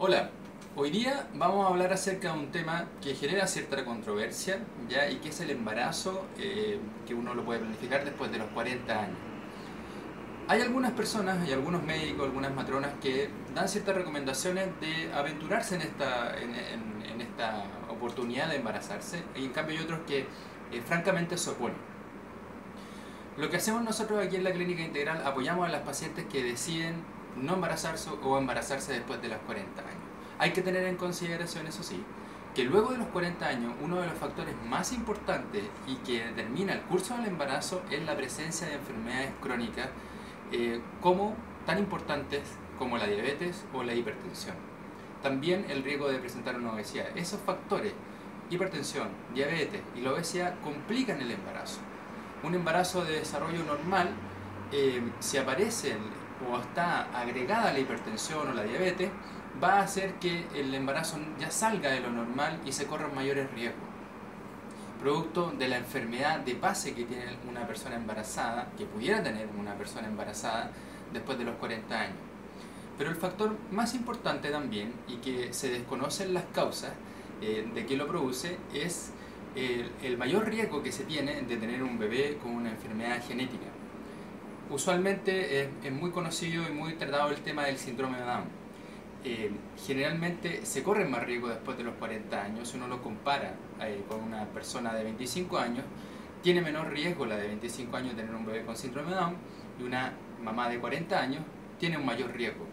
Hola, 0.00 0.30
hoy 0.76 0.90
día 0.90 1.28
vamos 1.34 1.66
a 1.66 1.70
hablar 1.70 1.92
acerca 1.92 2.32
de 2.32 2.38
un 2.38 2.52
tema 2.52 2.86
que 3.02 3.16
genera 3.16 3.48
cierta 3.48 3.84
controversia 3.84 4.60
¿ya? 4.88 5.10
y 5.10 5.16
que 5.16 5.30
es 5.30 5.40
el 5.40 5.50
embarazo 5.50 6.24
eh, 6.38 6.78
que 7.04 7.14
uno 7.14 7.34
lo 7.34 7.44
puede 7.44 7.58
planificar 7.58 8.04
después 8.04 8.30
de 8.30 8.38
los 8.38 8.46
40 8.50 8.92
años. 8.96 9.18
Hay 10.46 10.62
algunas 10.62 10.92
personas 10.92 11.48
y 11.48 11.52
algunos 11.52 11.82
médicos, 11.82 12.26
algunas 12.26 12.54
matronas 12.54 12.92
que 13.02 13.28
dan 13.56 13.68
ciertas 13.68 13.96
recomendaciones 13.96 14.68
de 14.80 15.12
aventurarse 15.12 15.74
en 15.74 15.80
esta, 15.80 16.32
en, 16.38 17.20
esta 17.20 17.64
oportunidad 17.90 18.50
de 18.50 18.54
embarazarse 18.54 19.24
y 19.34 19.46
en 19.46 19.50
cambio 19.50 19.78
hay 19.78 19.82
otros 19.82 19.98
que 20.06 20.20
eh, 20.20 20.80
francamente 20.86 21.36
se 21.36 21.50
oponen. 21.50 21.76
Lo 23.36 23.50
que 23.50 23.56
hacemos 23.56 23.82
nosotros 23.82 24.24
aquí 24.24 24.36
en 24.36 24.44
la 24.44 24.52
clínica 24.52 24.82
integral, 24.82 25.26
apoyamos 25.26 25.66
a 25.66 25.72
las 25.72 25.82
pacientes 25.82 26.24
que 26.26 26.44
deciden 26.44 27.17
no 27.36 27.54
embarazarse 27.54 28.10
o 28.10 28.38
embarazarse 28.38 28.92
después 28.92 29.20
de 29.22 29.28
los 29.28 29.38
40 29.38 29.80
años. 29.80 29.94
Hay 30.38 30.52
que 30.52 30.62
tener 30.62 30.84
en 30.84 30.96
consideración, 30.96 31.66
eso 31.66 31.82
sí, 31.82 32.02
que 32.54 32.64
luego 32.64 32.90
de 32.90 32.98
los 32.98 33.08
40 33.08 33.46
años 33.46 33.72
uno 33.82 34.00
de 34.00 34.06
los 34.06 34.18
factores 34.18 34.54
más 34.68 34.92
importantes 34.92 35.62
y 35.86 35.96
que 35.96 36.24
determina 36.24 36.72
el 36.72 36.80
curso 36.82 37.16
del 37.16 37.26
embarazo 37.26 37.82
es 37.90 38.04
la 38.04 38.16
presencia 38.16 38.66
de 38.66 38.74
enfermedades 38.74 39.30
crónicas 39.40 39.88
eh, 40.50 40.80
como 41.00 41.34
tan 41.66 41.78
importantes 41.78 42.42
como 42.78 42.98
la 42.98 43.06
diabetes 43.06 43.64
o 43.72 43.82
la 43.82 43.94
hipertensión. 43.94 44.56
También 45.22 45.66
el 45.68 45.82
riesgo 45.82 46.08
de 46.08 46.18
presentar 46.18 46.56
una 46.56 46.72
obesidad. 46.72 47.06
Esos 47.16 47.40
factores, 47.40 47.92
hipertensión, 48.50 49.08
diabetes 49.34 49.82
y 49.96 50.00
la 50.00 50.12
obesidad, 50.12 50.54
complican 50.62 51.20
el 51.20 51.30
embarazo. 51.30 51.80
Un 52.42 52.54
embarazo 52.54 53.04
de 53.04 53.20
desarrollo 53.20 53.64
normal, 53.64 54.10
eh, 54.72 55.02
si 55.18 55.36
aparece 55.38 55.96
o 56.46 56.58
está 56.58 57.02
agregada 57.18 57.72
la 57.72 57.78
hipertensión 57.78 58.48
o 58.48 58.52
la 58.52 58.62
diabetes, 58.62 59.10
va 59.62 59.78
a 59.78 59.82
hacer 59.82 60.14
que 60.14 60.46
el 60.54 60.74
embarazo 60.74 61.18
ya 61.38 61.50
salga 61.50 61.90
de 61.90 62.00
lo 62.00 62.10
normal 62.10 62.60
y 62.64 62.72
se 62.72 62.86
corran 62.86 63.14
mayores 63.14 63.50
riesgos. 63.52 63.88
Producto 65.00 65.52
de 65.56 65.68
la 65.68 65.78
enfermedad 65.78 66.40
de 66.40 66.54
base 66.54 66.94
que 66.94 67.04
tiene 67.04 67.24
una 67.48 67.66
persona 67.66 67.96
embarazada, 67.96 68.68
que 68.76 68.84
pudiera 68.84 69.22
tener 69.22 69.48
una 69.58 69.74
persona 69.74 70.08
embarazada 70.08 70.70
después 71.12 71.38
de 71.38 71.44
los 71.44 71.56
40 71.56 72.00
años. 72.00 72.16
Pero 72.96 73.10
el 73.10 73.16
factor 73.16 73.56
más 73.70 73.94
importante 73.94 74.50
también, 74.50 74.92
y 75.06 75.16
que 75.16 75.52
se 75.52 75.70
desconocen 75.70 76.34
las 76.34 76.44
causas 76.52 76.92
eh, 77.40 77.70
de 77.72 77.86
que 77.86 77.96
lo 77.96 78.08
produce, 78.08 78.58
es 78.74 79.12
el, 79.54 79.90
el 80.02 80.18
mayor 80.18 80.46
riesgo 80.46 80.82
que 80.82 80.90
se 80.90 81.04
tiene 81.04 81.42
de 81.42 81.56
tener 81.56 81.82
un 81.82 81.98
bebé 81.98 82.38
con 82.42 82.52
una 82.52 82.70
enfermedad 82.70 83.24
genética 83.24 83.66
usualmente 84.70 85.62
es, 85.62 85.92
muy 85.92 86.10
conocido 86.10 86.68
y 86.68 86.72
muy 86.72 86.94
tratado 86.94 87.30
el 87.30 87.40
tema 87.40 87.64
del 87.64 87.78
síndrome 87.78 88.18
de 88.18 88.24
Down. 88.24 88.44
Eh, 89.24 89.50
generalmente 89.86 90.64
se 90.64 90.82
corre 90.82 91.04
más 91.04 91.24
riesgo 91.24 91.48
después 91.48 91.76
de 91.76 91.84
los 91.84 91.94
40 91.94 92.40
años, 92.40 92.68
si 92.68 92.76
uno 92.76 92.86
lo 92.86 93.02
compara 93.02 93.54
eh, 93.80 94.04
con 94.08 94.22
una 94.22 94.44
persona 94.46 94.94
de 94.94 95.04
25 95.04 95.58
años, 95.58 95.84
tiene 96.42 96.60
menor 96.60 96.90
riesgo 96.90 97.26
la 97.26 97.36
de 97.36 97.48
25 97.48 97.96
años 97.96 98.16
de 98.16 98.22
tener 98.22 98.34
un 98.34 98.46
bebé 98.46 98.64
con 98.64 98.76
síndrome 98.76 99.10
de 99.10 99.16
Down 99.16 99.36
y 99.80 99.82
una 99.82 100.12
mamá 100.42 100.68
de 100.68 100.78
40 100.78 101.18
años 101.18 101.42
tiene 101.78 101.96
un 101.96 102.06
mayor 102.06 102.32
riesgo. 102.32 102.64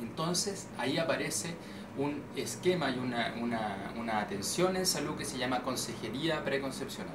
Entonces 0.00 0.68
ahí 0.78 0.98
aparece 0.98 1.54
un 1.98 2.22
esquema 2.36 2.90
y 2.90 2.98
una, 2.98 3.34
una, 3.40 3.92
una 3.98 4.20
atención 4.20 4.76
en 4.76 4.86
salud 4.86 5.16
que 5.16 5.24
se 5.24 5.38
llama 5.38 5.62
consejería 5.62 6.44
preconcepcional. 6.44 7.14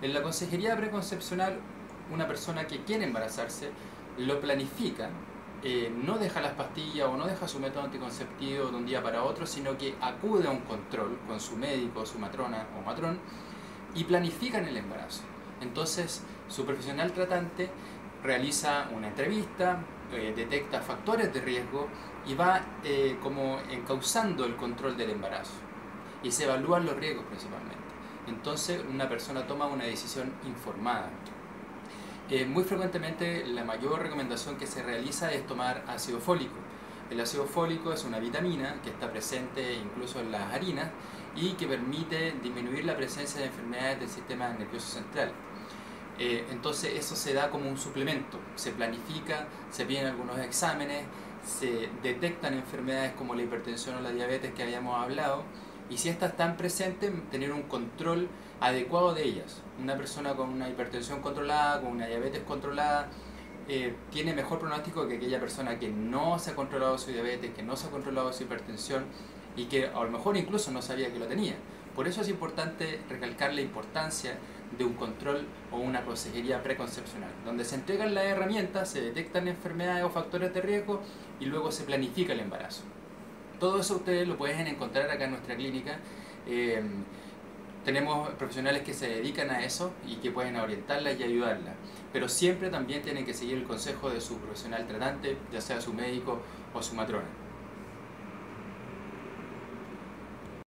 En 0.00 0.14
la 0.14 0.22
consejería 0.22 0.76
preconcepcional 0.76 1.58
una 2.12 2.26
persona 2.26 2.66
que 2.66 2.82
quiere 2.84 3.04
embarazarse 3.04 3.70
lo 4.18 4.40
planifica, 4.40 5.10
eh, 5.62 5.90
no 6.04 6.18
deja 6.18 6.40
las 6.40 6.52
pastillas 6.52 7.08
o 7.08 7.16
no 7.16 7.26
deja 7.26 7.48
su 7.48 7.58
método 7.58 7.84
anticonceptivo 7.84 8.66
de 8.66 8.76
un 8.76 8.86
día 8.86 9.02
para 9.02 9.24
otro, 9.24 9.46
sino 9.46 9.78
que 9.78 9.94
acude 10.00 10.46
a 10.46 10.50
un 10.50 10.60
control 10.60 11.18
con 11.26 11.40
su 11.40 11.56
médico, 11.56 12.04
su 12.04 12.18
matrona 12.18 12.66
o 12.78 12.82
matrón 12.84 13.18
y 13.94 14.04
planifican 14.04 14.66
el 14.66 14.76
embarazo. 14.76 15.22
Entonces, 15.60 16.22
su 16.48 16.66
profesional 16.66 17.12
tratante 17.12 17.70
realiza 18.22 18.88
una 18.94 19.08
entrevista, 19.08 19.78
eh, 20.12 20.32
detecta 20.36 20.80
factores 20.80 21.32
de 21.32 21.40
riesgo 21.40 21.88
y 22.26 22.34
va 22.34 22.60
eh, 22.84 23.18
como 23.22 23.58
encauzando 23.70 24.44
el 24.44 24.56
control 24.56 24.96
del 24.96 25.10
embarazo. 25.10 25.54
Y 26.22 26.30
se 26.30 26.44
evalúan 26.44 26.84
los 26.84 26.96
riesgos 26.96 27.24
principalmente. 27.26 27.84
Entonces, 28.26 28.82
una 28.88 29.08
persona 29.08 29.46
toma 29.46 29.66
una 29.66 29.84
decisión 29.84 30.32
informada. 30.46 31.08
Eh, 32.30 32.46
muy 32.46 32.64
frecuentemente 32.64 33.44
la 33.46 33.64
mayor 33.64 34.00
recomendación 34.00 34.56
que 34.56 34.66
se 34.66 34.82
realiza 34.82 35.30
es 35.32 35.46
tomar 35.46 35.84
ácido 35.86 36.20
fólico. 36.20 36.54
El 37.10 37.20
ácido 37.20 37.44
fólico 37.44 37.92
es 37.92 38.04
una 38.04 38.18
vitamina 38.18 38.80
que 38.82 38.88
está 38.88 39.10
presente 39.10 39.74
incluso 39.74 40.20
en 40.20 40.32
las 40.32 40.52
harinas 40.52 40.88
y 41.36 41.50
que 41.52 41.66
permite 41.66 42.32
disminuir 42.42 42.86
la 42.86 42.96
presencia 42.96 43.40
de 43.40 43.48
enfermedades 43.48 44.00
del 44.00 44.08
sistema 44.08 44.48
nervioso 44.48 44.86
central. 44.86 45.32
Eh, 46.18 46.46
entonces 46.50 46.94
eso 46.94 47.14
se 47.14 47.34
da 47.34 47.50
como 47.50 47.68
un 47.68 47.76
suplemento, 47.76 48.38
se 48.54 48.70
planifica, 48.70 49.46
se 49.70 49.84
piden 49.84 50.06
algunos 50.06 50.38
exámenes, 50.38 51.04
se 51.44 51.90
detectan 52.02 52.54
enfermedades 52.54 53.12
como 53.14 53.34
la 53.34 53.42
hipertensión 53.42 53.96
o 53.96 54.00
la 54.00 54.12
diabetes 54.12 54.54
que 54.54 54.62
habíamos 54.62 54.98
hablado 54.98 55.44
y 55.90 55.98
si 55.98 56.08
estas 56.08 56.30
están 56.30 56.56
presentes, 56.56 57.12
tener 57.30 57.52
un 57.52 57.62
control 57.62 58.28
adecuado 58.60 59.14
de 59.14 59.24
ellas. 59.24 59.62
Una 59.80 59.96
persona 59.96 60.34
con 60.34 60.48
una 60.48 60.68
hipertensión 60.68 61.20
controlada, 61.20 61.80
con 61.80 61.92
una 61.92 62.06
diabetes 62.06 62.42
controlada, 62.42 63.08
eh, 63.68 63.94
tiene 64.10 64.34
mejor 64.34 64.58
pronóstico 64.58 65.08
que 65.08 65.16
aquella 65.16 65.40
persona 65.40 65.78
que 65.78 65.88
no 65.88 66.38
se 66.38 66.50
ha 66.50 66.54
controlado 66.54 66.98
su 66.98 67.10
diabetes, 67.10 67.54
que 67.54 67.62
no 67.62 67.76
se 67.76 67.86
ha 67.86 67.90
controlado 67.90 68.32
su 68.32 68.42
hipertensión 68.42 69.04
y 69.56 69.66
que 69.66 69.86
a 69.86 70.02
lo 70.02 70.10
mejor 70.10 70.36
incluso 70.36 70.70
no 70.70 70.82
sabía 70.82 71.12
que 71.12 71.18
lo 71.18 71.26
tenía. 71.26 71.54
Por 71.94 72.08
eso 72.08 72.22
es 72.22 72.28
importante 72.28 73.00
recalcar 73.08 73.54
la 73.54 73.60
importancia 73.60 74.36
de 74.76 74.84
un 74.84 74.94
control 74.94 75.46
o 75.70 75.78
una 75.78 76.04
consejería 76.04 76.62
preconcepcional, 76.62 77.30
donde 77.44 77.64
se 77.64 77.76
entregan 77.76 78.14
las 78.14 78.24
herramientas, 78.24 78.90
se 78.90 79.00
detectan 79.00 79.46
enfermedades 79.46 80.04
o 80.04 80.10
factores 80.10 80.52
de 80.52 80.60
riesgo 80.60 81.00
y 81.38 81.46
luego 81.46 81.70
se 81.70 81.84
planifica 81.84 82.32
el 82.32 82.40
embarazo. 82.40 82.82
Todo 83.64 83.80
eso 83.80 83.96
ustedes 83.96 84.28
lo 84.28 84.36
pueden 84.36 84.66
encontrar 84.66 85.10
acá 85.10 85.24
en 85.24 85.30
nuestra 85.30 85.56
clínica. 85.56 85.98
Eh, 86.46 86.82
tenemos 87.82 88.28
profesionales 88.34 88.82
que 88.82 88.92
se 88.92 89.08
dedican 89.08 89.48
a 89.48 89.64
eso 89.64 89.90
y 90.06 90.16
que 90.16 90.30
pueden 90.30 90.56
orientarlas 90.56 91.18
y 91.18 91.22
ayudarlas. 91.22 91.74
Pero 92.12 92.28
siempre 92.28 92.68
también 92.68 93.00
tienen 93.00 93.24
que 93.24 93.32
seguir 93.32 93.56
el 93.56 93.64
consejo 93.64 94.10
de 94.10 94.20
su 94.20 94.36
profesional 94.36 94.86
tratante, 94.86 95.38
ya 95.50 95.62
sea 95.62 95.80
su 95.80 95.94
médico 95.94 96.42
o 96.74 96.82
su 96.82 96.94
matrona. 96.94 97.24